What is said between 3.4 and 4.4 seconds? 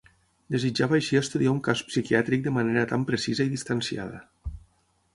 i distanciada.